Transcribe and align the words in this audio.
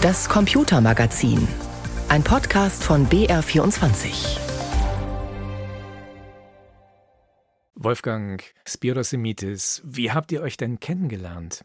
Das 0.00 0.28
Computermagazin. 0.28 1.48
Ein 2.08 2.22
Podcast 2.22 2.84
von 2.84 3.08
BR24. 3.08 4.38
Wolfgang 7.74 8.40
Spirosimitis, 8.64 9.82
wie 9.84 10.12
habt 10.12 10.30
ihr 10.30 10.42
euch 10.42 10.56
denn 10.56 10.78
kennengelernt? 10.78 11.62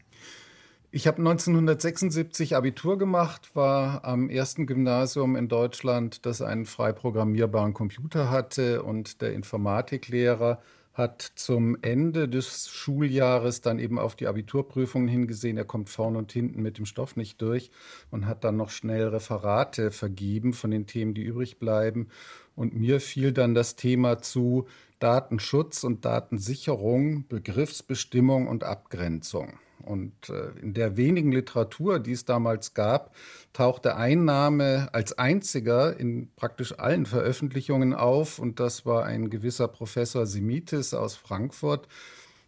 Ich 0.90 1.06
habe 1.06 1.18
1976 1.18 2.56
Abitur 2.56 2.98
gemacht, 2.98 3.54
war 3.54 4.04
am 4.04 4.28
ersten 4.28 4.66
Gymnasium 4.66 5.36
in 5.36 5.46
Deutschland, 5.46 6.26
das 6.26 6.42
einen 6.42 6.66
frei 6.66 6.90
programmierbaren 6.90 7.72
Computer 7.72 8.30
hatte 8.30 8.82
und 8.82 9.22
der 9.22 9.32
Informatiklehrer 9.32 10.60
hat 10.94 11.22
zum 11.34 11.76
Ende 11.82 12.28
des 12.28 12.70
Schuljahres 12.70 13.60
dann 13.60 13.80
eben 13.80 13.98
auf 13.98 14.14
die 14.14 14.28
Abiturprüfungen 14.28 15.08
hingesehen. 15.08 15.56
Er 15.56 15.64
kommt 15.64 15.90
vorne 15.90 16.18
und 16.18 16.30
hinten 16.30 16.62
mit 16.62 16.78
dem 16.78 16.86
Stoff 16.86 17.16
nicht 17.16 17.42
durch 17.42 17.72
und 18.12 18.26
hat 18.26 18.44
dann 18.44 18.56
noch 18.56 18.70
schnell 18.70 19.08
Referate 19.08 19.90
vergeben 19.90 20.52
von 20.52 20.70
den 20.70 20.86
Themen, 20.86 21.12
die 21.12 21.22
übrig 21.22 21.58
bleiben. 21.58 22.08
Und 22.54 22.74
mir 22.76 23.00
fiel 23.00 23.32
dann 23.32 23.54
das 23.54 23.74
Thema 23.74 24.22
zu 24.22 24.68
Datenschutz 25.00 25.82
und 25.82 26.04
Datensicherung, 26.04 27.26
Begriffsbestimmung 27.26 28.46
und 28.46 28.62
Abgrenzung. 28.62 29.58
Und 29.84 30.30
äh, 30.30 30.58
in 30.60 30.74
der 30.74 30.96
wenigen 30.96 31.32
Literatur, 31.32 31.98
die 31.98 32.12
es 32.12 32.24
damals 32.24 32.74
gab, 32.74 33.14
tauchte 33.52 33.96
ein 33.96 34.24
Name 34.24 34.88
als 34.92 35.16
einziger 35.18 35.98
in 35.98 36.30
praktisch 36.36 36.78
allen 36.78 37.06
Veröffentlichungen 37.06 37.94
auf. 37.94 38.38
Und 38.38 38.60
das 38.60 38.86
war 38.86 39.04
ein 39.04 39.30
gewisser 39.30 39.68
Professor 39.68 40.26
Simitis 40.26 40.94
aus 40.94 41.16
Frankfurt, 41.16 41.88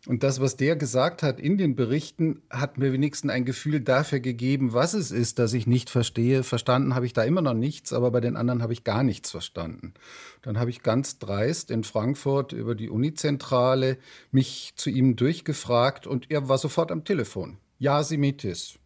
und 0.06 0.22
das, 0.22 0.40
was 0.40 0.56
der 0.56 0.76
gesagt 0.76 1.22
hat 1.22 1.40
in 1.40 1.58
den 1.58 1.74
Berichten, 1.74 2.42
hat 2.50 2.78
mir 2.78 2.92
wenigstens 2.92 3.32
ein 3.32 3.44
Gefühl 3.44 3.80
dafür 3.80 4.20
gegeben, 4.20 4.72
was 4.72 4.94
es 4.94 5.10
ist, 5.10 5.38
dass 5.38 5.52
ich 5.52 5.66
nicht 5.66 5.90
verstehe. 5.90 6.44
Verstanden 6.44 6.94
habe 6.94 7.06
ich 7.06 7.12
da 7.12 7.24
immer 7.24 7.42
noch 7.42 7.54
nichts, 7.54 7.92
aber 7.92 8.10
bei 8.10 8.20
den 8.20 8.36
anderen 8.36 8.62
habe 8.62 8.72
ich 8.72 8.84
gar 8.84 9.02
nichts 9.02 9.30
verstanden. 9.30 9.94
Dann 10.42 10.58
habe 10.58 10.70
ich 10.70 10.82
ganz 10.82 11.18
dreist 11.18 11.70
in 11.70 11.82
Frankfurt 11.82 12.52
über 12.52 12.74
die 12.74 12.88
Unizentrale 12.88 13.98
mich 14.30 14.74
zu 14.76 14.90
ihm 14.90 15.16
durchgefragt 15.16 16.06
und 16.06 16.30
er 16.30 16.48
war 16.48 16.58
sofort 16.58 16.92
am 16.92 17.04
Telefon. 17.04 17.58
Ja, 17.78 18.02
Simitis. 18.02 18.78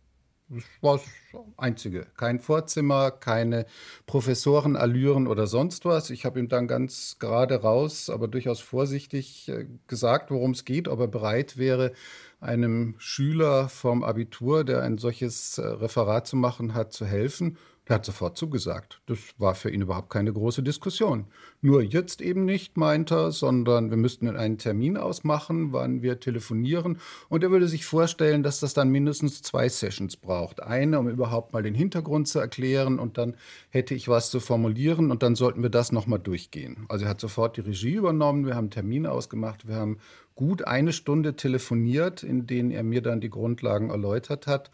Das 0.52 0.64
war 0.80 0.96
das 0.96 1.42
Einzige. 1.56 2.08
Kein 2.16 2.40
Vorzimmer, 2.40 3.12
keine 3.12 3.66
Professorenallüren 4.06 5.28
oder 5.28 5.46
sonst 5.46 5.84
was. 5.84 6.10
Ich 6.10 6.24
habe 6.24 6.40
ihm 6.40 6.48
dann 6.48 6.66
ganz 6.66 7.18
gerade 7.20 7.62
raus, 7.62 8.10
aber 8.10 8.26
durchaus 8.26 8.58
vorsichtig 8.58 9.48
äh, 9.48 9.66
gesagt, 9.86 10.32
worum 10.32 10.50
es 10.50 10.64
geht, 10.64 10.88
ob 10.88 10.98
er 10.98 11.06
bereit 11.06 11.56
wäre, 11.56 11.92
einem 12.40 12.96
Schüler 12.98 13.68
vom 13.68 14.02
Abitur, 14.02 14.64
der 14.64 14.82
ein 14.82 14.98
solches 14.98 15.58
äh, 15.58 15.62
Referat 15.64 16.26
zu 16.26 16.34
machen 16.34 16.74
hat, 16.74 16.92
zu 16.92 17.06
helfen. 17.06 17.56
Er 17.90 17.96
hat 17.96 18.04
sofort 18.04 18.38
zugesagt. 18.38 19.00
Das 19.06 19.18
war 19.36 19.56
für 19.56 19.68
ihn 19.68 19.80
überhaupt 19.80 20.10
keine 20.10 20.32
große 20.32 20.62
Diskussion. 20.62 21.24
Nur 21.60 21.82
jetzt 21.82 22.20
eben 22.20 22.44
nicht, 22.44 22.76
meint 22.76 23.10
er, 23.10 23.32
sondern 23.32 23.90
wir 23.90 23.96
müssten 23.96 24.28
einen 24.28 24.58
Termin 24.58 24.96
ausmachen, 24.96 25.72
wann 25.72 26.00
wir 26.00 26.20
telefonieren. 26.20 27.00
Und 27.28 27.42
er 27.42 27.50
würde 27.50 27.66
sich 27.66 27.84
vorstellen, 27.84 28.44
dass 28.44 28.60
das 28.60 28.74
dann 28.74 28.90
mindestens 28.90 29.42
zwei 29.42 29.68
Sessions 29.68 30.16
braucht. 30.16 30.62
Eine, 30.62 31.00
um 31.00 31.08
überhaupt 31.08 31.52
mal 31.52 31.64
den 31.64 31.74
Hintergrund 31.74 32.28
zu 32.28 32.38
erklären 32.38 33.00
und 33.00 33.18
dann 33.18 33.34
hätte 33.70 33.96
ich 33.96 34.06
was 34.06 34.30
zu 34.30 34.38
formulieren 34.38 35.10
und 35.10 35.24
dann 35.24 35.34
sollten 35.34 35.62
wir 35.62 35.70
das 35.70 35.90
nochmal 35.90 36.20
durchgehen. 36.20 36.86
Also 36.88 37.06
er 37.06 37.10
hat 37.10 37.20
sofort 37.20 37.56
die 37.56 37.62
Regie 37.62 37.94
übernommen, 37.94 38.46
wir 38.46 38.54
haben 38.54 38.70
Termine 38.70 39.10
ausgemacht, 39.10 39.66
wir 39.66 39.74
haben 39.74 39.98
gut 40.36 40.64
eine 40.64 40.92
Stunde 40.92 41.34
telefoniert, 41.34 42.22
in 42.22 42.46
denen 42.46 42.70
er 42.70 42.84
mir 42.84 43.02
dann 43.02 43.20
die 43.20 43.30
Grundlagen 43.30 43.90
erläutert 43.90 44.46
hat 44.46 44.70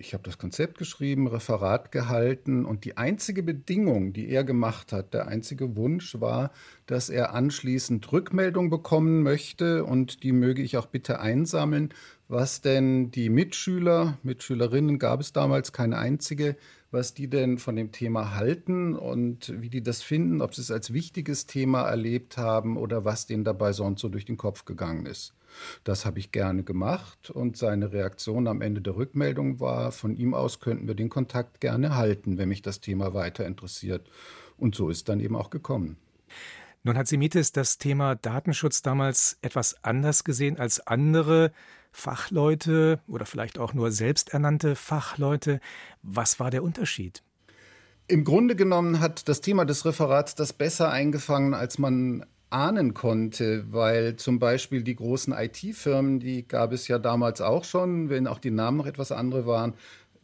ich 0.00 0.14
habe 0.14 0.24
das 0.24 0.38
Konzept 0.38 0.78
geschrieben, 0.78 1.28
Referat 1.28 1.92
gehalten 1.92 2.64
und 2.64 2.84
die 2.84 2.96
einzige 2.96 3.42
Bedingung, 3.42 4.12
die 4.12 4.28
er 4.28 4.44
gemacht 4.44 4.92
hat, 4.92 5.12
der 5.12 5.28
einzige 5.28 5.76
Wunsch 5.76 6.20
war, 6.20 6.50
dass 6.86 7.10
er 7.10 7.34
anschließend 7.34 8.10
Rückmeldung 8.10 8.70
bekommen 8.70 9.22
möchte 9.22 9.84
und 9.84 10.22
die 10.22 10.32
möge 10.32 10.62
ich 10.62 10.78
auch 10.78 10.86
bitte 10.86 11.20
einsammeln, 11.20 11.92
was 12.28 12.62
denn 12.62 13.10
die 13.10 13.28
Mitschüler, 13.28 14.18
Mitschülerinnen 14.22 14.98
gab 14.98 15.20
es 15.20 15.32
damals 15.32 15.72
keine 15.72 15.98
einzige, 15.98 16.56
was 16.90 17.14
die 17.14 17.28
denn 17.28 17.58
von 17.58 17.76
dem 17.76 17.92
Thema 17.92 18.34
halten 18.34 18.96
und 18.96 19.52
wie 19.60 19.68
die 19.68 19.82
das 19.82 20.02
finden, 20.02 20.40
ob 20.40 20.54
sie 20.54 20.62
es 20.62 20.70
als 20.70 20.92
wichtiges 20.92 21.46
Thema 21.46 21.82
erlebt 21.82 22.36
haben 22.36 22.76
oder 22.76 23.04
was 23.04 23.26
denen 23.26 23.44
dabei 23.44 23.72
sonst 23.72 24.00
so 24.00 24.08
durch 24.08 24.24
den 24.24 24.36
Kopf 24.36 24.64
gegangen 24.64 25.06
ist. 25.06 25.34
Das 25.84 26.04
habe 26.06 26.18
ich 26.18 26.32
gerne 26.32 26.62
gemacht 26.62 27.30
und 27.30 27.56
seine 27.56 27.92
Reaktion 27.92 28.46
am 28.46 28.60
Ende 28.60 28.80
der 28.80 28.96
Rückmeldung 28.96 29.60
war, 29.60 29.92
von 29.92 30.16
ihm 30.16 30.34
aus 30.34 30.60
könnten 30.60 30.86
wir 30.86 30.94
den 30.94 31.08
Kontakt 31.08 31.60
gerne 31.60 31.96
halten, 31.96 32.38
wenn 32.38 32.48
mich 32.48 32.62
das 32.62 32.80
Thema 32.80 33.14
weiter 33.14 33.46
interessiert. 33.46 34.08
Und 34.56 34.74
so 34.74 34.90
ist 34.90 35.08
dann 35.08 35.20
eben 35.20 35.36
auch 35.36 35.50
gekommen. 35.50 35.96
Nun 36.82 36.96
hat 36.96 37.08
Semitis 37.08 37.52
das 37.52 37.76
Thema 37.76 38.14
Datenschutz 38.14 38.80
damals 38.80 39.38
etwas 39.42 39.76
anders 39.84 40.24
gesehen 40.24 40.58
als 40.58 40.86
andere 40.86 41.52
Fachleute 41.92 43.00
oder 43.06 43.26
vielleicht 43.26 43.58
auch 43.58 43.74
nur 43.74 43.90
selbsternannte 43.90 44.76
Fachleute. 44.76 45.60
Was 46.02 46.40
war 46.40 46.50
der 46.50 46.62
Unterschied? 46.62 47.22
Im 48.06 48.24
Grunde 48.24 48.56
genommen 48.56 49.00
hat 49.00 49.28
das 49.28 49.40
Thema 49.40 49.64
des 49.64 49.84
Referats 49.84 50.34
das 50.34 50.52
besser 50.52 50.90
eingefangen, 50.90 51.54
als 51.54 51.78
man 51.78 52.24
ahnen 52.50 52.94
konnte, 52.94 53.64
weil 53.72 54.16
zum 54.16 54.38
Beispiel 54.38 54.82
die 54.82 54.96
großen 54.96 55.32
IT-Firmen, 55.32 56.20
die 56.20 56.46
gab 56.46 56.72
es 56.72 56.88
ja 56.88 56.98
damals 56.98 57.40
auch 57.40 57.64
schon, 57.64 58.10
wenn 58.10 58.26
auch 58.26 58.38
die 58.38 58.50
Namen 58.50 58.76
noch 58.76 58.86
etwas 58.86 59.12
andere 59.12 59.46
waren, 59.46 59.74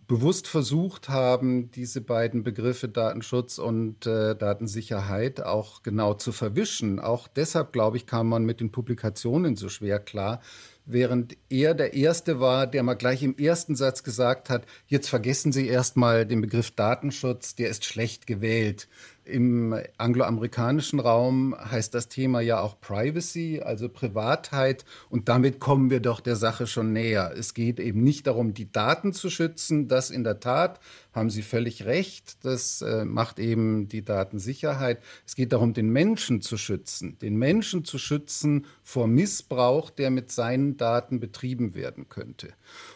bewusst 0.06 0.46
versucht 0.46 1.08
haben, 1.08 1.70
diese 1.72 2.00
beiden 2.00 2.44
Begriffe 2.44 2.88
Datenschutz 2.88 3.58
und 3.58 4.06
äh, 4.06 4.36
Datensicherheit 4.36 5.42
auch 5.42 5.82
genau 5.82 6.14
zu 6.14 6.32
verwischen. 6.32 7.00
Auch 7.00 7.26
deshalb, 7.26 7.72
glaube 7.72 7.96
ich, 7.96 8.06
kam 8.06 8.28
man 8.28 8.44
mit 8.44 8.60
den 8.60 8.70
Publikationen 8.70 9.56
so 9.56 9.68
schwer 9.68 9.98
klar, 9.98 10.40
während 10.84 11.36
er 11.48 11.74
der 11.74 11.94
Erste 11.94 12.38
war, 12.38 12.68
der 12.68 12.84
mal 12.84 12.94
gleich 12.94 13.22
im 13.22 13.36
ersten 13.36 13.74
Satz 13.74 14.04
gesagt 14.04 14.48
hat, 14.48 14.64
jetzt 14.86 15.08
vergessen 15.08 15.50
Sie 15.50 15.66
erstmal 15.66 16.24
den 16.24 16.40
Begriff 16.40 16.70
Datenschutz, 16.70 17.56
der 17.56 17.68
ist 17.68 17.84
schlecht 17.84 18.28
gewählt. 18.28 18.88
Im 19.26 19.76
angloamerikanischen 19.98 21.00
Raum 21.00 21.56
heißt 21.58 21.92
das 21.94 22.08
Thema 22.08 22.40
ja 22.40 22.60
auch 22.60 22.80
Privacy, 22.80 23.60
also 23.60 23.88
Privatheit. 23.88 24.84
Und 25.10 25.28
damit 25.28 25.58
kommen 25.58 25.90
wir 25.90 25.98
doch 25.98 26.20
der 26.20 26.36
Sache 26.36 26.68
schon 26.68 26.92
näher. 26.92 27.34
Es 27.36 27.52
geht 27.52 27.80
eben 27.80 28.04
nicht 28.04 28.28
darum, 28.28 28.54
die 28.54 28.70
Daten 28.70 29.12
zu 29.12 29.28
schützen. 29.28 29.88
Das 29.88 30.10
in 30.10 30.22
der 30.22 30.38
Tat 30.38 30.78
haben 31.12 31.30
Sie 31.30 31.42
völlig 31.42 31.86
recht. 31.86 32.44
Das 32.44 32.82
äh, 32.82 33.04
macht 33.04 33.40
eben 33.40 33.88
die 33.88 34.04
Datensicherheit. 34.04 35.02
Es 35.26 35.34
geht 35.34 35.52
darum, 35.52 35.72
den 35.74 35.90
Menschen 35.90 36.40
zu 36.40 36.56
schützen. 36.56 37.18
Den 37.18 37.36
Menschen 37.36 37.84
zu 37.84 37.98
schützen 37.98 38.66
vor 38.84 39.08
Missbrauch, 39.08 39.90
der 39.90 40.10
mit 40.10 40.30
seinen 40.30 40.76
Daten 40.76 41.18
betrieben 41.18 41.74
werden 41.74 42.08
könnte. 42.08 42.50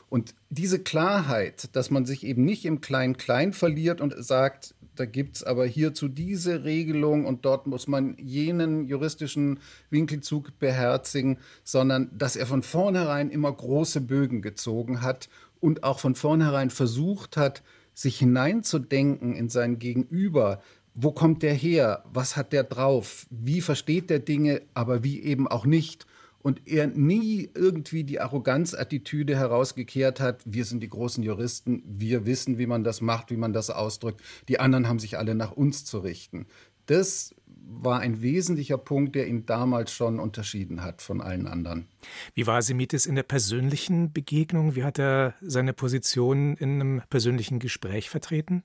Und 0.08 0.34
diese 0.48 0.78
Klarheit, 0.78 1.74
dass 1.74 1.90
man 1.90 2.06
sich 2.06 2.24
eben 2.24 2.44
nicht 2.44 2.64
im 2.66 2.80
Klein-Klein 2.80 3.52
verliert 3.52 4.00
und 4.00 4.14
sagt, 4.18 4.74
da 4.96 5.04
gibt 5.06 5.36
es 5.36 5.44
aber 5.44 5.66
hierzu 5.66 6.08
diese 6.08 6.64
Regelung 6.64 7.24
und 7.24 7.44
dort 7.44 7.66
muss 7.66 7.86
man 7.86 8.16
jenen 8.18 8.86
juristischen 8.86 9.60
Winkelzug 9.88 10.58
beherzigen, 10.58 11.38
sondern 11.64 12.10
dass 12.16 12.36
er 12.36 12.46
von 12.46 12.62
vornherein 12.62 13.30
immer 13.30 13.52
große 13.52 14.00
Bögen 14.00 14.42
gezogen 14.42 15.02
hat 15.02 15.28
und 15.60 15.84
auch 15.84 16.00
von 16.00 16.14
vornherein 16.14 16.70
versucht 16.70 17.36
hat, 17.36 17.62
sich 17.94 18.18
hineinzudenken 18.18 19.34
in 19.34 19.48
sein 19.48 19.78
Gegenüber. 19.78 20.60
Wo 20.94 21.12
kommt 21.12 21.42
der 21.42 21.54
her? 21.54 22.04
Was 22.12 22.36
hat 22.36 22.52
der 22.52 22.64
drauf? 22.64 23.26
Wie 23.30 23.60
versteht 23.60 24.10
der 24.10 24.18
Dinge, 24.18 24.62
aber 24.74 25.04
wie 25.04 25.22
eben 25.22 25.48
auch 25.48 25.66
nicht? 25.66 26.06
Und 26.42 26.66
er 26.66 26.86
nie 26.86 27.50
irgendwie 27.54 28.04
die 28.04 28.20
Arroganzattitüde 28.20 29.36
herausgekehrt 29.36 30.20
hat, 30.20 30.42
wir 30.44 30.64
sind 30.64 30.82
die 30.82 30.88
großen 30.88 31.22
Juristen, 31.22 31.82
wir 31.86 32.26
wissen, 32.26 32.58
wie 32.58 32.66
man 32.66 32.84
das 32.84 33.00
macht, 33.00 33.30
wie 33.30 33.36
man 33.36 33.52
das 33.52 33.70
ausdrückt, 33.70 34.22
die 34.48 34.58
anderen 34.58 34.88
haben 34.88 34.98
sich 34.98 35.18
alle 35.18 35.34
nach 35.34 35.52
uns 35.52 35.84
zu 35.84 35.98
richten. 35.98 36.46
Das 36.86 37.34
war 37.72 38.00
ein 38.00 38.20
wesentlicher 38.20 38.78
Punkt, 38.78 39.14
der 39.14 39.28
ihn 39.28 39.46
damals 39.46 39.92
schon 39.92 40.18
unterschieden 40.18 40.82
hat 40.82 41.02
von 41.02 41.20
allen 41.20 41.46
anderen. 41.46 41.86
Wie 42.34 42.46
war 42.46 42.62
Semitis 42.62 43.06
in 43.06 43.14
der 43.14 43.22
persönlichen 43.22 44.12
Begegnung? 44.12 44.74
Wie 44.74 44.82
hat 44.82 44.98
er 44.98 45.34
seine 45.40 45.72
Position 45.72 46.56
in 46.56 46.80
einem 46.80 47.02
persönlichen 47.10 47.60
Gespräch 47.60 48.10
vertreten? 48.10 48.64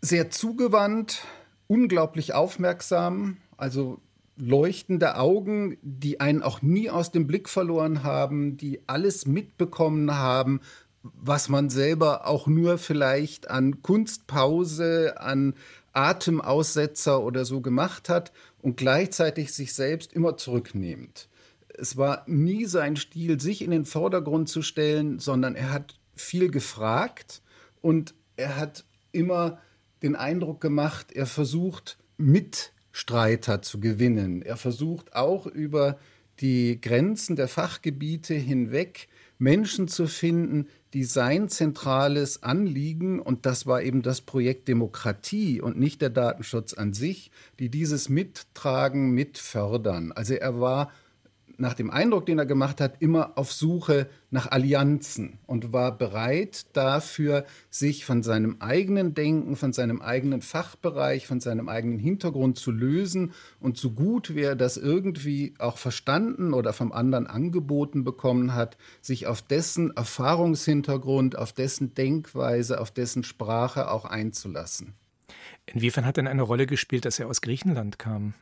Sehr 0.00 0.30
zugewandt, 0.30 1.24
unglaublich 1.66 2.32
aufmerksam. 2.32 3.38
Also 3.56 4.00
leuchtende 4.38 5.16
Augen, 5.16 5.78
die 5.82 6.20
einen 6.20 6.42
auch 6.42 6.62
nie 6.62 6.90
aus 6.90 7.10
dem 7.10 7.26
Blick 7.26 7.48
verloren 7.48 8.04
haben, 8.04 8.56
die 8.56 8.80
alles 8.86 9.26
mitbekommen 9.26 10.14
haben, 10.14 10.60
was 11.02 11.48
man 11.48 11.70
selber 11.70 12.26
auch 12.26 12.46
nur 12.46 12.78
vielleicht 12.78 13.50
an 13.50 13.82
Kunstpause, 13.82 15.20
an 15.20 15.54
Atemaussetzer 15.92 17.22
oder 17.22 17.44
so 17.44 17.60
gemacht 17.60 18.08
hat 18.08 18.32
und 18.60 18.76
gleichzeitig 18.76 19.52
sich 19.52 19.74
selbst 19.74 20.12
immer 20.12 20.36
zurücknehmend. 20.36 21.28
Es 21.68 21.96
war 21.96 22.24
nie 22.26 22.64
sein 22.66 22.96
Stil, 22.96 23.40
sich 23.40 23.62
in 23.62 23.70
den 23.70 23.84
Vordergrund 23.84 24.48
zu 24.48 24.62
stellen, 24.62 25.18
sondern 25.18 25.54
er 25.54 25.72
hat 25.72 25.98
viel 26.14 26.50
gefragt 26.50 27.42
und 27.80 28.14
er 28.36 28.56
hat 28.56 28.84
immer 29.12 29.58
den 30.02 30.16
Eindruck 30.16 30.60
gemacht, 30.60 31.12
er 31.12 31.26
versucht 31.26 31.98
Mitstreiter 32.98 33.62
zu 33.62 33.78
gewinnen. 33.78 34.42
Er 34.42 34.56
versucht 34.56 35.14
auch 35.14 35.46
über 35.46 35.98
die 36.40 36.80
Grenzen 36.80 37.36
der 37.36 37.46
Fachgebiete 37.46 38.34
hinweg 38.34 39.08
Menschen 39.38 39.86
zu 39.86 40.08
finden, 40.08 40.66
die 40.94 41.04
sein 41.04 41.48
zentrales 41.48 42.42
Anliegen, 42.42 43.20
und 43.20 43.46
das 43.46 43.66
war 43.66 43.82
eben 43.82 44.02
das 44.02 44.20
Projekt 44.20 44.66
Demokratie 44.66 45.60
und 45.60 45.78
nicht 45.78 46.02
der 46.02 46.10
Datenschutz 46.10 46.74
an 46.74 46.92
sich, 46.92 47.30
die 47.60 47.68
dieses 47.68 48.08
mittragen, 48.08 49.12
mitfördern. 49.12 50.10
Also 50.10 50.34
er 50.34 50.60
war 50.60 50.90
nach 51.58 51.74
dem 51.74 51.90
Eindruck, 51.90 52.26
den 52.26 52.38
er 52.38 52.46
gemacht 52.46 52.80
hat, 52.80 53.02
immer 53.02 53.36
auf 53.36 53.52
Suche 53.52 54.08
nach 54.30 54.50
Allianzen 54.50 55.38
und 55.46 55.72
war 55.72 55.96
bereit 55.96 56.66
dafür, 56.74 57.44
sich 57.68 58.04
von 58.04 58.22
seinem 58.22 58.56
eigenen 58.60 59.14
Denken, 59.14 59.56
von 59.56 59.72
seinem 59.72 60.00
eigenen 60.00 60.40
Fachbereich, 60.40 61.26
von 61.26 61.40
seinem 61.40 61.68
eigenen 61.68 61.98
Hintergrund 61.98 62.58
zu 62.58 62.70
lösen 62.70 63.32
und 63.58 63.76
so 63.76 63.90
gut 63.90 64.34
wie 64.34 64.42
er 64.42 64.56
das 64.56 64.76
irgendwie 64.76 65.54
auch 65.58 65.78
verstanden 65.78 66.54
oder 66.54 66.72
vom 66.72 66.92
anderen 66.92 67.26
angeboten 67.26 68.04
bekommen 68.04 68.54
hat, 68.54 68.78
sich 69.00 69.26
auf 69.26 69.42
dessen 69.42 69.96
Erfahrungshintergrund, 69.96 71.36
auf 71.36 71.52
dessen 71.52 71.94
Denkweise, 71.94 72.80
auf 72.80 72.92
dessen 72.92 73.24
Sprache 73.24 73.90
auch 73.90 74.04
einzulassen. 74.04 74.94
Inwiefern 75.66 76.06
hat 76.06 76.16
denn 76.16 76.28
eine 76.28 76.42
Rolle 76.42 76.66
gespielt, 76.66 77.04
dass 77.04 77.18
er 77.18 77.28
aus 77.28 77.40
Griechenland 77.40 77.98
kam? 77.98 78.34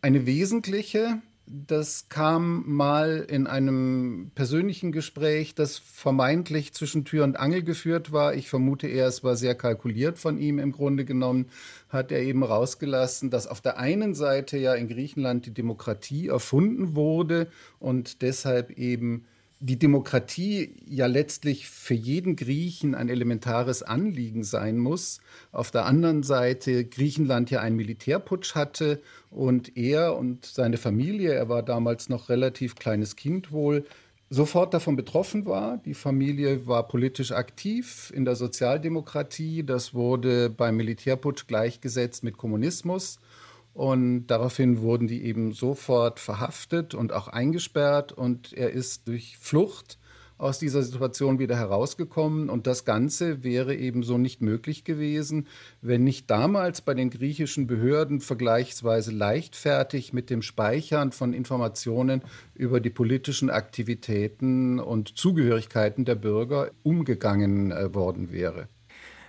Eine 0.00 0.26
wesentliche, 0.26 1.20
das 1.46 2.08
kam 2.08 2.64
mal 2.66 3.26
in 3.28 3.46
einem 3.46 4.30
persönlichen 4.34 4.92
Gespräch, 4.92 5.54
das 5.54 5.78
vermeintlich 5.78 6.72
zwischen 6.72 7.04
Tür 7.04 7.24
und 7.24 7.36
Angel 7.36 7.62
geführt 7.62 8.12
war. 8.12 8.34
Ich 8.34 8.48
vermute 8.48 8.86
eher, 8.86 9.06
es 9.06 9.24
war 9.24 9.36
sehr 9.36 9.54
kalkuliert 9.54 10.18
von 10.18 10.38
ihm 10.38 10.58
im 10.58 10.72
Grunde 10.72 11.04
genommen. 11.04 11.46
Hat 11.88 12.12
er 12.12 12.22
eben 12.22 12.44
rausgelassen, 12.44 13.30
dass 13.30 13.46
auf 13.46 13.60
der 13.60 13.78
einen 13.78 14.14
Seite 14.14 14.56
ja 14.56 14.74
in 14.74 14.88
Griechenland 14.88 15.44
die 15.46 15.54
Demokratie 15.54 16.28
erfunden 16.28 16.94
wurde 16.94 17.48
und 17.80 18.22
deshalb 18.22 18.70
eben 18.70 19.24
die 19.62 19.78
Demokratie 19.78 20.74
ja 20.84 21.06
letztlich 21.06 21.68
für 21.68 21.94
jeden 21.94 22.34
Griechen 22.34 22.96
ein 22.96 23.08
elementares 23.08 23.84
Anliegen 23.84 24.42
sein 24.42 24.76
muss. 24.76 25.20
Auf 25.52 25.70
der 25.70 25.86
anderen 25.86 26.24
Seite 26.24 26.84
Griechenland 26.84 27.48
ja 27.52 27.60
einen 27.60 27.76
Militärputsch 27.76 28.56
hatte 28.56 29.00
und 29.30 29.76
er 29.76 30.16
und 30.16 30.46
seine 30.46 30.78
Familie, 30.78 31.32
er 31.32 31.48
war 31.48 31.62
damals 31.62 32.08
noch 32.08 32.28
relativ 32.28 32.74
kleines 32.74 33.14
Kind 33.14 33.52
wohl, 33.52 33.84
sofort 34.30 34.74
davon 34.74 34.96
betroffen 34.96 35.46
war. 35.46 35.78
Die 35.84 35.94
Familie 35.94 36.66
war 36.66 36.88
politisch 36.88 37.30
aktiv 37.30 38.12
in 38.16 38.24
der 38.24 38.34
Sozialdemokratie. 38.34 39.62
Das 39.62 39.94
wurde 39.94 40.50
beim 40.50 40.76
Militärputsch 40.76 41.46
gleichgesetzt 41.46 42.24
mit 42.24 42.36
Kommunismus. 42.36 43.20
Und 43.74 44.26
daraufhin 44.26 44.82
wurden 44.82 45.06
die 45.06 45.24
eben 45.24 45.52
sofort 45.52 46.20
verhaftet 46.20 46.94
und 46.94 47.12
auch 47.12 47.28
eingesperrt. 47.28 48.12
Und 48.12 48.52
er 48.52 48.70
ist 48.70 49.08
durch 49.08 49.38
Flucht 49.38 49.98
aus 50.42 50.58
dieser 50.58 50.82
Situation 50.82 51.38
wieder 51.38 51.56
herausgekommen. 51.56 52.50
Und 52.50 52.66
das 52.66 52.84
Ganze 52.84 53.44
wäre 53.44 53.74
eben 53.74 54.02
so 54.02 54.18
nicht 54.18 54.42
möglich 54.42 54.84
gewesen, 54.84 55.46
wenn 55.80 56.04
nicht 56.04 56.30
damals 56.30 56.82
bei 56.82 56.94
den 56.94 57.10
griechischen 57.10 57.66
Behörden 57.66 58.20
vergleichsweise 58.20 59.12
leichtfertig 59.12 60.12
mit 60.12 60.30
dem 60.30 60.42
Speichern 60.42 61.12
von 61.12 61.32
Informationen 61.32 62.22
über 62.54 62.80
die 62.80 62.90
politischen 62.90 63.50
Aktivitäten 63.50 64.80
und 64.80 65.16
Zugehörigkeiten 65.16 66.04
der 66.04 66.16
Bürger 66.16 66.72
umgegangen 66.82 67.70
äh, 67.70 67.94
worden 67.94 68.32
wäre. 68.32 68.68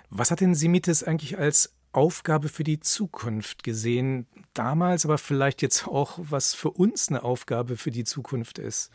Was 0.09 0.31
hat 0.31 0.41
denn 0.41 0.55
Simitis 0.55 1.03
eigentlich 1.03 1.37
als 1.37 1.73
Aufgabe 1.93 2.49
für 2.49 2.63
die 2.63 2.79
Zukunft 2.79 3.63
gesehen, 3.63 4.27
damals, 4.53 5.05
aber 5.05 5.17
vielleicht 5.17 5.61
jetzt 5.61 5.87
auch, 5.87 6.19
was 6.21 6.53
für 6.53 6.71
uns 6.71 7.09
eine 7.09 7.23
Aufgabe 7.23 7.77
für 7.77 7.91
die 7.91 8.03
Zukunft 8.03 8.59
ist? 8.59 8.91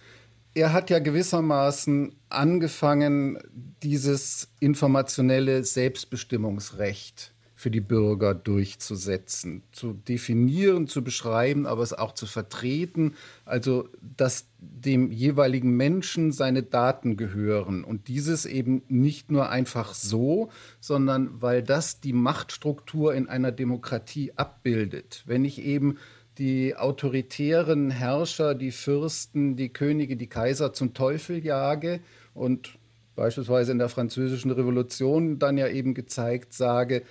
Er 0.54 0.72
hat 0.72 0.90
ja 0.90 0.98
gewissermaßen 0.98 2.14
angefangen, 2.28 3.38
dieses 3.82 4.48
informationelle 4.60 5.62
Selbstbestimmungsrecht 5.62 7.32
für 7.58 7.72
die 7.72 7.80
Bürger 7.80 8.36
durchzusetzen, 8.36 9.64
zu 9.72 9.92
definieren, 9.92 10.86
zu 10.86 11.02
beschreiben, 11.02 11.66
aber 11.66 11.82
es 11.82 11.92
auch 11.92 12.12
zu 12.12 12.26
vertreten. 12.26 13.16
Also, 13.44 13.88
dass 14.16 14.46
dem 14.60 15.10
jeweiligen 15.10 15.76
Menschen 15.76 16.30
seine 16.30 16.62
Daten 16.62 17.16
gehören 17.16 17.82
und 17.82 18.06
dieses 18.06 18.46
eben 18.46 18.82
nicht 18.86 19.32
nur 19.32 19.50
einfach 19.50 19.94
so, 19.94 20.50
sondern 20.78 21.42
weil 21.42 21.64
das 21.64 21.98
die 21.98 22.12
Machtstruktur 22.12 23.12
in 23.12 23.28
einer 23.28 23.50
Demokratie 23.50 24.34
abbildet. 24.36 25.24
Wenn 25.26 25.44
ich 25.44 25.60
eben 25.60 25.98
die 26.38 26.76
autoritären 26.76 27.90
Herrscher, 27.90 28.54
die 28.54 28.70
Fürsten, 28.70 29.56
die 29.56 29.70
Könige, 29.70 30.16
die 30.16 30.28
Kaiser 30.28 30.72
zum 30.72 30.94
Teufel 30.94 31.44
jage 31.44 31.98
und 32.34 32.78
beispielsweise 33.16 33.72
in 33.72 33.78
der 33.78 33.88
französischen 33.88 34.52
Revolution 34.52 35.40
dann 35.40 35.58
ja 35.58 35.66
eben 35.66 35.92
gezeigt 35.94 36.52
sage, 36.52 37.02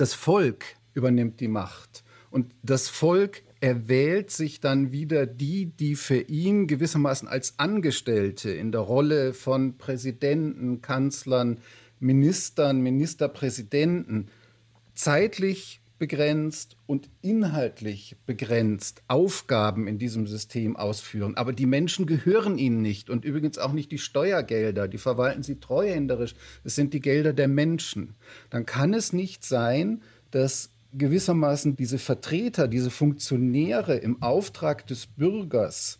das 0.00 0.14
Volk 0.14 0.64
übernimmt 0.94 1.40
die 1.40 1.48
Macht. 1.48 2.04
Und 2.30 2.54
das 2.62 2.88
Volk 2.88 3.42
erwählt 3.60 4.30
sich 4.30 4.60
dann 4.60 4.92
wieder 4.92 5.26
die, 5.26 5.66
die 5.66 5.96
für 5.96 6.20
ihn 6.20 6.66
gewissermaßen 6.66 7.26
als 7.28 7.58
Angestellte 7.58 8.50
in 8.50 8.70
der 8.70 8.82
Rolle 8.82 9.34
von 9.34 9.76
Präsidenten, 9.76 10.80
Kanzlern, 10.80 11.58
Ministern, 11.98 12.80
Ministerpräsidenten 12.80 14.28
zeitlich 14.94 15.80
begrenzt 15.98 16.76
und 16.86 17.10
inhaltlich 17.22 18.16
begrenzt 18.26 19.02
Aufgaben 19.08 19.88
in 19.88 19.98
diesem 19.98 20.26
System 20.26 20.76
ausführen. 20.76 21.36
Aber 21.36 21.52
die 21.52 21.66
Menschen 21.66 22.06
gehören 22.06 22.58
ihnen 22.58 22.82
nicht 22.82 23.10
und 23.10 23.24
übrigens 23.24 23.58
auch 23.58 23.72
nicht 23.72 23.90
die 23.90 23.98
Steuergelder, 23.98 24.86
die 24.88 24.98
verwalten 24.98 25.42
sie 25.42 25.60
treuhänderisch. 25.60 26.34
Es 26.64 26.76
sind 26.76 26.94
die 26.94 27.00
Gelder 27.00 27.32
der 27.32 27.48
Menschen. 27.48 28.14
Dann 28.50 28.64
kann 28.64 28.94
es 28.94 29.12
nicht 29.12 29.44
sein, 29.44 30.02
dass 30.30 30.70
gewissermaßen 30.92 31.76
diese 31.76 31.98
Vertreter, 31.98 32.68
diese 32.68 32.90
Funktionäre 32.90 33.96
im 33.96 34.22
Auftrag 34.22 34.86
des 34.86 35.06
Bürgers 35.06 35.98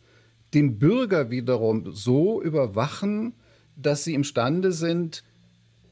den 0.55 0.79
Bürger 0.79 1.31
wiederum 1.31 1.93
so 1.93 2.41
überwachen, 2.41 3.35
dass 3.77 4.05
sie 4.05 4.15
imstande 4.15 4.73
sind, 4.73 5.25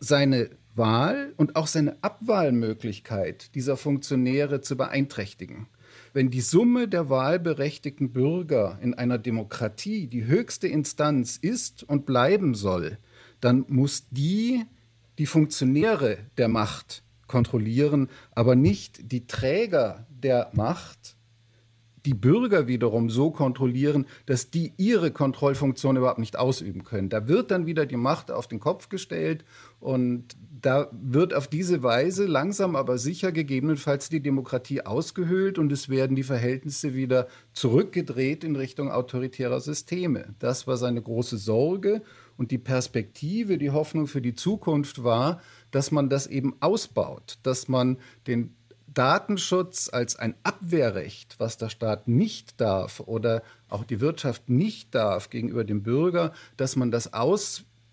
seine 0.00 0.50
Wahl 0.76 1.33
und 1.37 1.56
auch 1.56 1.66
seine 1.66 1.97
Abwahlmöglichkeit 2.02 3.54
dieser 3.54 3.76
Funktionäre 3.76 4.61
zu 4.61 4.76
beeinträchtigen. 4.76 5.68
Wenn 6.12 6.30
die 6.30 6.40
Summe 6.40 6.88
der 6.88 7.11
wahlberechtigten 7.11 8.12
Bürger 8.12 8.78
in 8.83 8.95
einer 8.95 9.18
Demokratie 9.18 10.06
die 10.06 10.26
höchste 10.26 10.68
Instanz 10.68 11.37
ist 11.37 11.83
und 11.83 12.06
bleiben 12.06 12.54
soll, 12.54 12.99
dann 13.40 13.64
muss 13.68 14.06
die 14.11 14.64
die 15.18 15.26
Funktionäre 15.26 16.18
der 16.37 16.49
Macht 16.49 17.02
kontrollieren, 17.26 18.09
aber 18.33 18.54
nicht 18.54 19.11
die 19.12 19.26
Träger 19.26 20.06
der 20.11 20.50
Macht 20.52 21.16
die 22.06 22.14
Bürger 22.14 22.68
wiederum 22.68 23.11
so 23.11 23.33
kontrollieren, 23.33 24.06
dass 24.26 24.50
die 24.50 24.73
ihre 24.76 25.11
Kontrollfunktion 25.11 25.97
überhaupt 25.97 26.21
nicht 26.21 26.38
ausüben 26.38 26.85
können. 26.85 27.09
Da 27.09 27.26
wird 27.26 27.50
dann 27.50 27.66
wieder 27.66 27.85
die 27.85 27.97
Macht 27.97 28.30
auf 28.30 28.47
den 28.47 28.61
Kopf 28.61 28.88
gestellt 28.88 29.45
und 29.80 30.37
da 30.62 30.88
wird 30.92 31.34
auf 31.34 31.48
diese 31.48 31.82
Weise 31.82 32.26
langsam 32.26 32.76
aber 32.76 32.98
sicher 32.98 33.32
gegebenenfalls 33.32 34.08
die 34.08 34.22
Demokratie 34.22 34.82
ausgehöhlt 34.82 35.58
und 35.58 35.70
es 35.72 35.88
werden 35.88 36.16
die 36.16 36.22
Verhältnisse 36.22 36.94
wieder 36.94 37.28
zurückgedreht 37.52 38.44
in 38.44 38.56
Richtung 38.56 38.90
autoritärer 38.90 39.60
Systeme. 39.60 40.34
Das 40.38 40.66
war 40.66 40.76
seine 40.76 41.02
große 41.02 41.36
Sorge 41.36 42.02
und 42.36 42.50
die 42.50 42.58
Perspektive, 42.58 43.58
die 43.58 43.70
Hoffnung 43.70 44.06
für 44.06 44.22
die 44.22 44.34
Zukunft 44.34 45.04
war, 45.04 45.40
dass 45.70 45.90
man 45.90 46.08
das 46.08 46.26
eben 46.26 46.56
ausbaut, 46.60 47.38
dass 47.42 47.68
man 47.68 47.98
den 48.26 48.54
Datenschutz 48.86 49.90
als 49.92 50.16
ein 50.16 50.34
Abwehrrecht, 50.42 51.38
was 51.38 51.58
der 51.58 51.68
Staat 51.68 52.08
nicht 52.08 52.60
darf 52.62 53.00
oder 53.00 53.42
auch 53.68 53.84
die 53.84 54.00
Wirtschaft 54.00 54.48
nicht 54.48 54.94
darf 54.94 55.28
gegenüber 55.28 55.64
dem 55.64 55.82
Bürger, 55.82 56.32
dass 56.56 56.76
man 56.76 56.90
das 56.90 57.12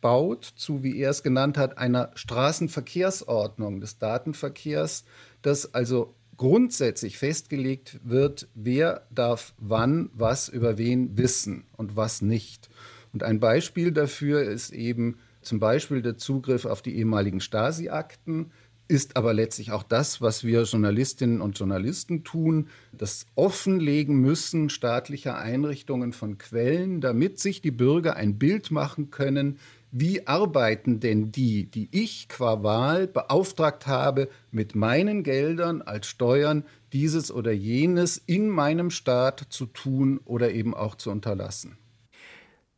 ausbaut 0.04 0.44
zu, 0.56 0.84
wie 0.84 0.98
er 1.00 1.10
es 1.12 1.24
genannt 1.24 1.58
hat, 1.58 1.78
einer 1.78 2.12
Straßenverkehrsordnung 2.16 3.80
des 3.80 4.00
Datenverkehrs, 4.00 5.06
dass 5.42 5.74
also 5.74 6.14
grundsätzlich 6.36 7.18
festgelegt 7.18 8.00
wird, 8.04 8.48
wer 8.54 9.08
darf 9.12 9.54
wann 9.58 10.10
was 10.14 10.50
über 10.50 10.78
wen 10.78 11.18
wissen 11.18 11.64
und 11.78 11.96
was 11.96 12.22
nicht. 12.22 12.70
Und 13.14 13.24
ein 13.24 13.40
Beispiel 13.40 13.92
dafür 13.92 14.44
ist 14.44 14.72
eben 14.72 15.20
zum 15.42 15.60
Beispiel 15.60 16.02
der 16.02 16.18
Zugriff 16.18 16.66
auf 16.66 16.82
die 16.82 16.96
ehemaligen 16.96 17.40
Stasi-Akten, 17.40 18.52
ist 18.90 19.16
aber 19.16 19.34
letztlich 19.34 19.72
auch 19.72 19.84
das, 19.84 20.22
was 20.22 20.44
wir 20.44 20.64
Journalistinnen 20.64 21.40
und 21.40 21.58
Journalisten 21.58 22.24
tun, 22.24 22.68
das 22.92 23.26
Offenlegen 23.36 24.20
müssen 24.20 24.70
staatlicher 24.70 25.38
Einrichtungen 25.38 26.12
von 26.12 26.38
Quellen, 26.38 27.00
damit 27.00 27.40
sich 27.40 27.62
die 27.62 27.72
Bürger 27.72 28.18
ein 28.18 28.38
Bild 28.38 28.72
machen 28.72 29.10
können, 29.10 29.58
wie 29.96 30.26
arbeiten 30.26 31.00
denn 31.00 31.32
die, 31.32 31.70
die 31.70 31.88
ich 31.92 32.28
qua 32.28 32.64
Wahl 32.64 33.06
beauftragt 33.06 33.86
habe, 33.86 34.28
mit 34.50 34.74
meinen 34.74 35.22
Geldern 35.22 35.84
als 35.84 36.08
Steuern 36.08 36.66
dieses 36.94 37.32
oder 37.32 37.52
jenes 37.52 38.18
in 38.18 38.50
meinem 38.50 38.90
Staat 38.90 39.46
zu 39.50 39.68
tun 39.68 40.20
oder 40.26 40.52
eben 40.52 40.74
auch 40.74 40.96
zu 40.96 41.12
unterlassen. 41.12 41.78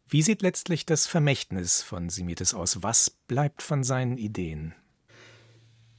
Wie 0.10 0.22
sieht 0.22 0.42
letztlich 0.42 0.86
das 0.86 1.08
Vermächtnis 1.08 1.82
von 1.82 2.10
Simitis 2.10 2.54
aus? 2.54 2.84
Was 2.84 3.10
bleibt 3.10 3.62
von 3.62 3.86
seinen 3.86 4.18
Ideen? 4.18 4.76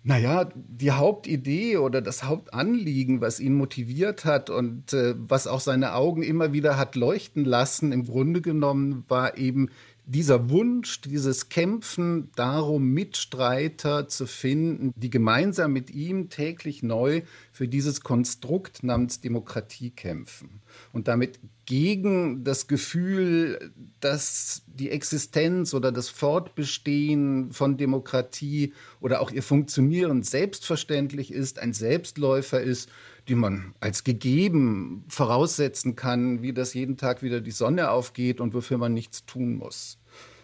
Naja, 0.03 0.49
die 0.55 0.93
Hauptidee 0.93 1.79
oder 1.79 2.01
das 2.01 2.23
Hauptanliegen, 2.23 3.21
was 3.21 3.41
ihn 3.41 3.55
motiviert 3.55 4.25
hat 4.25 4.51
und 4.51 4.93
äh, 4.93 5.15
was 5.17 5.49
auch 5.49 5.59
seine 5.59 5.95
Augen 5.95 6.23
immer 6.23 6.53
wieder 6.53 6.77
hat 6.77 6.95
leuchten 6.95 7.45
lassen, 7.45 7.91
im 7.91 8.05
Grunde 8.05 8.41
genommen 8.41 9.05
war 9.09 9.37
eben 9.37 9.71
dieser 10.07 10.51
Wunsch, 10.51 11.01
dieses 11.01 11.49
Kämpfen 11.49 12.31
darum, 12.37 12.91
Mitstreiter 12.91 14.07
zu 14.07 14.27
finden, 14.27 14.93
die 14.95 15.11
gemeinsam 15.11 15.73
mit 15.73 15.91
ihm 15.91 16.31
täglich 16.31 16.85
neu 16.85 17.23
für 17.51 17.67
dieses 17.67 18.01
Konstrukt 18.03 18.85
namens 18.85 19.21
Demokratie 19.21 19.91
kämpfen 19.91 20.63
und 20.93 21.09
damit 21.09 21.41
gegen 21.65 22.45
das 22.45 22.69
Gefühl, 22.69 23.73
dass 23.99 24.63
die 24.69 24.91
Existenz 24.91 25.75
oder 25.75 25.91
das 25.91 26.09
Fortbestehen 26.09 27.51
von 27.51 27.77
Demokratie 27.77 28.73
oder 29.01 29.21
auch 29.21 29.33
ihr 29.33 29.43
Funktionieren 29.43 30.23
selbstverständlich 30.23 31.33
ist, 31.33 31.59
ein 31.59 31.73
Selbstläufer 31.73 32.61
ist, 32.61 32.89
die 33.29 33.35
man 33.35 33.75
als 33.81 34.05
gegeben 34.05 35.05
voraussetzen 35.09 35.97
kann, 35.97 36.43
wie 36.43 36.53
das 36.53 36.75
jeden 36.75 36.97
Tag 36.97 37.23
wieder 37.23 37.41
die 37.41 37.51
Sonne 37.51 37.91
aufgeht 37.91 38.41
und 38.41 38.55
wofür 38.55 38.79
man 38.79 38.95
nichts 38.95 39.27
tun 39.27 39.57
muss. 39.57 39.99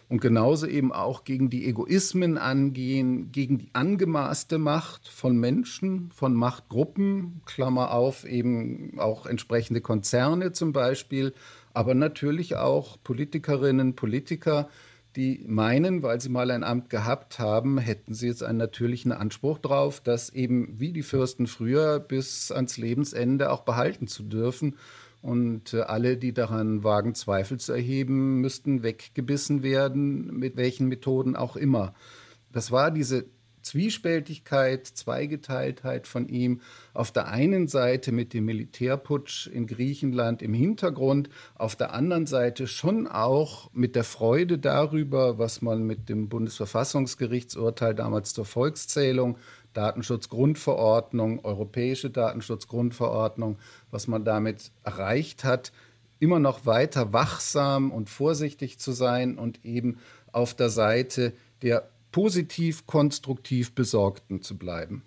Und 0.08 0.20
genauso 0.20 0.66
eben 0.66 0.92
auch 0.92 1.24
gegen 1.24 1.48
die 1.48 1.66
Egoismen 1.66 2.36
angehen, 2.36 3.32
gegen 3.32 3.56
die 3.56 3.70
angemaßte 3.72 4.58
Macht 4.58 5.08
von 5.08 5.38
Menschen, 5.38 6.10
von 6.14 6.34
Machtgruppen, 6.34 7.40
Klammer 7.46 7.92
auf, 7.92 8.26
eben 8.26 8.98
auch 8.98 9.24
entsprechende 9.24 9.80
Konzerne 9.80 10.52
zum 10.52 10.74
Beispiel, 10.74 11.32
aber 11.72 11.94
natürlich 11.94 12.56
auch 12.56 12.98
Politikerinnen, 13.02 13.94
Politiker, 13.94 14.68
die 15.16 15.45
meinen, 15.47 16.02
weil 16.02 16.21
sie 16.21 16.28
mal 16.28 16.50
ein 16.50 16.64
Amt 16.64 16.90
gehabt 16.90 17.38
haben, 17.38 17.78
hätten 17.78 18.14
sie 18.14 18.28
jetzt 18.28 18.42
einen 18.42 18.59
natürlichen 18.59 19.12
Anspruch 19.12 19.59
drauf, 19.59 20.00
das 20.00 20.31
eben 20.31 20.81
wie 20.81 20.92
die 20.92 21.02
Fürsten 21.02 21.47
früher 21.47 22.00
bis 22.00 22.50
ans 22.50 22.76
Lebensende 22.76 23.50
auch 23.50 23.62
behalten 23.62 24.07
zu 24.07 24.23
dürfen. 24.23 24.76
Und 25.21 25.73
äh, 25.75 25.83
alle, 25.83 26.16
die 26.16 26.33
daran 26.33 26.83
wagen, 26.83 27.14
Zweifel 27.14 27.59
zu 27.59 27.73
erheben, 27.73 28.40
müssten 28.40 28.83
weggebissen 28.83 29.62
werden, 29.62 30.37
mit 30.37 30.57
welchen 30.57 30.88
Methoden 30.88 31.37
auch 31.37 31.57
immer. 31.57 31.95
Das 32.50 32.73
war 32.73 32.90
diese 32.90 33.26
Zwiespältigkeit, 33.62 34.87
Zweigeteiltheit 34.87 36.07
von 36.07 36.28
ihm. 36.28 36.61
Auf 36.95 37.12
der 37.12 37.28
einen 37.28 37.69
Seite 37.69 38.12
mit 38.12 38.33
dem 38.35 38.45
Militärputsch 38.45 39.47
in 39.47 39.66
Griechenland 39.66 40.42
im 40.42 40.54
Hintergrund, 40.54 41.28
auf 41.54 41.76
der 41.76 41.95
anderen 41.95 42.26
Seite 42.26 42.66
schon 42.66 43.07
auch 43.07 43.71
mit 43.73 43.97
der 43.97 44.04
Freude 44.04 44.59
darüber, 44.59 45.38
was 45.38 45.62
man 45.62 45.85
mit 45.85 46.09
dem 46.09 46.28
Bundesverfassungsgerichtsurteil 46.28 47.95
damals 47.95 48.35
zur 48.35 48.45
Volkszählung, 48.45 49.38
Datenschutzgrundverordnung, 49.73 51.45
europäische 51.45 52.11
Datenschutzgrundverordnung, 52.11 53.59
was 53.90 54.07
man 54.07 54.25
damit 54.25 54.71
erreicht 54.85 55.45
hat, 55.45 55.73
immer 56.19 56.38
noch 56.38 56.66
weiter 56.66 57.12
wachsam 57.12 57.90
und 57.90 58.09
vorsichtig 58.09 58.78
zu 58.78 58.92
sein 58.92 59.38
und 59.38 59.64
eben 59.64 59.99
auf 60.31 60.54
der 60.54 60.71
Seite 60.71 61.33
der 61.62 61.88
positiv, 62.12 62.87
konstruktiv 62.87 63.75
Besorgten 63.75 64.42
zu 64.42 64.57
bleiben. 64.57 65.02